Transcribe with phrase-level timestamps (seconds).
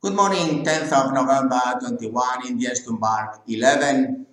[0.00, 4.26] Good morning, 10th of November 21, Indians to Mark 11,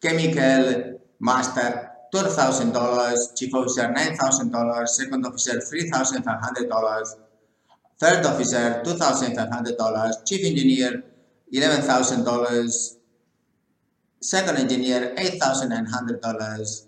[0.00, 7.16] Chemical Master $12,000, Chief Officer $9,000, Second Officer $3,500,
[7.98, 11.02] Third Officer $2,500, Chief Engineer
[11.52, 12.96] $11,000,
[14.20, 16.86] Second Engineer $8,900,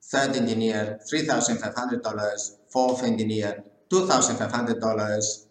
[0.00, 5.46] Third Engineer $3,500, Fourth Engineer $2,500,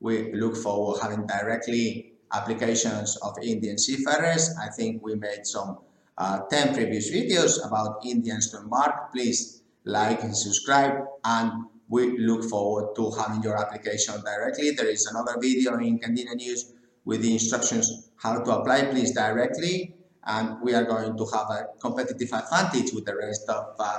[0.00, 4.50] We look forward having directly applications of Indian seafarers.
[4.60, 5.78] I think we made some
[6.18, 9.12] uh, 10 previous videos about Indians to embark.
[9.12, 14.70] Please like and subscribe and we look forward to having your application directly.
[14.70, 16.72] There is another video in Candina News
[17.04, 21.66] with the instructions how to apply please directly and we are going to have a
[21.80, 23.98] competitive advantage with the rest of uh,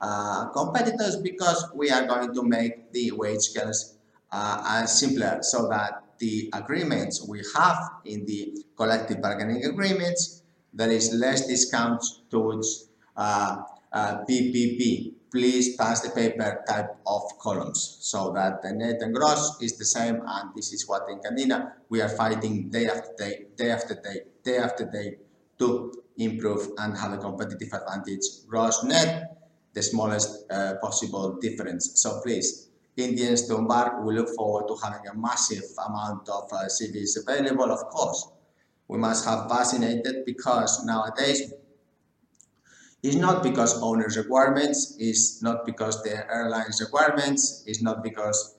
[0.00, 3.96] uh, competitors because we are going to make the wage scales
[4.30, 10.42] uh, simpler so that the agreements we have in the collective bargaining agreements
[10.78, 13.62] there is less discounts towards uh,
[13.92, 15.12] uh, PPP.
[15.30, 19.84] Please pass the paper type of columns so that the net and gross is the
[19.84, 23.94] same and this is what in Candina we are fighting day after day, day after
[23.94, 25.18] day, day after day
[25.58, 28.22] to improve and have a competitive advantage.
[28.46, 29.36] Gross net,
[29.74, 32.00] the smallest uh, possible difference.
[32.00, 36.66] So please, Indians to embark, we look forward to having a massive amount of uh,
[36.66, 38.28] CVs available, of course
[38.88, 41.52] we must have vaccinated because nowadays
[43.02, 48.56] it's not because owners requirements, it's not because the airlines requirements, it's not because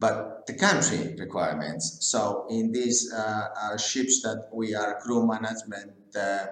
[0.00, 1.98] but the country requirements.
[2.00, 6.46] So in these uh, uh, ships that we are crew management uh,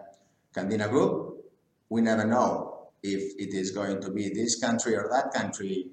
[0.54, 1.46] Candina Group,
[1.88, 5.86] we never know if it is going to be this country or that country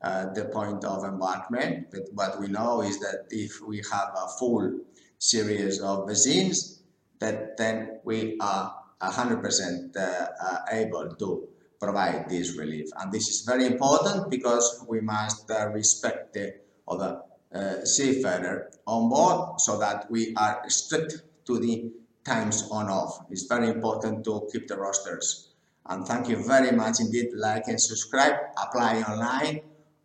[0.00, 1.88] uh, the point of embarkment.
[1.92, 4.80] But what we know is that if we have a full
[5.22, 6.82] series of vaccines,
[7.20, 11.48] that then we are 100% uh, uh, able to
[11.80, 12.88] provide this relief.
[12.98, 16.54] And this is very important because we must uh, respect the
[16.88, 17.20] other
[17.54, 21.92] uh, seafarer on board so that we are strict to the
[22.24, 23.24] times on off.
[23.30, 25.54] It's very important to keep the rosters.
[25.86, 27.30] And thank you very much indeed.
[27.34, 29.60] Like and subscribe, apply online.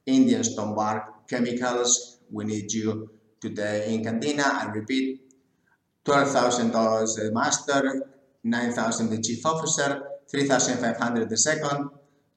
[0.05, 3.09] Indians to embark Chemicals, we need you
[3.47, 4.47] today in Candina.
[4.61, 5.21] I repeat,
[6.05, 8.11] $12,000 the master,
[8.43, 11.89] 9,000 the chief officer, 3,500 the second,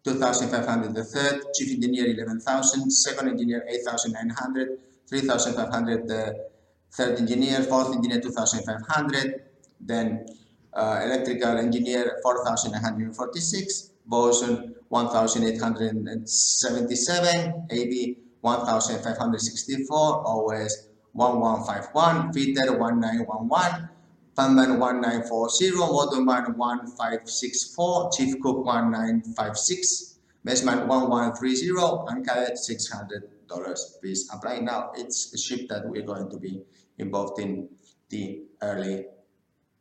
[0.04, 4.78] 2,500 the third, chief engineer 11,000, second engineer 8,900,
[5.08, 6.46] 3,500 the
[6.92, 9.42] third engineer, fourth engineer 2,500,
[9.80, 10.26] then
[10.74, 23.88] uh, electrical engineer 4,946, bosun 1,877, AB 1,564, OS 1151, Fitter 1911,
[24.36, 34.00] Pumpman 1940, Motorman 1564, Chief Cook 1956, Messman 1130, and Cadet $600.
[34.00, 34.92] Please apply now.
[34.94, 36.62] It's a ship that we're going to be
[36.98, 37.68] involved in
[38.08, 39.06] the early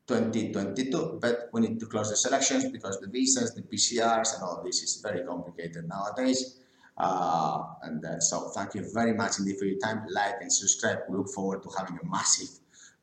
[0.08, 4.62] 2022, but we need to close the selections because the visas, the PCRs, and all
[4.66, 6.60] this is very complicated nowadays.
[7.00, 10.06] Uh, and uh, so thank you very much indeed for your time.
[10.10, 11.00] Like and subscribe.
[11.08, 12.50] We look forward to having a massive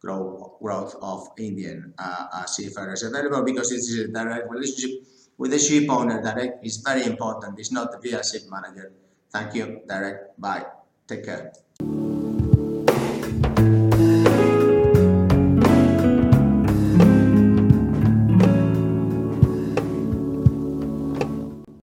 [0.00, 5.02] growth, growth of Indian uh, uh, seafarers available because this is a direct relationship
[5.38, 6.22] with the ship owner.
[6.22, 7.58] Direct is very important.
[7.58, 8.92] It's not via ship manager.
[9.30, 9.80] Thank you.
[9.88, 10.38] Direct.
[10.40, 10.66] Bye.
[11.08, 11.52] Take care.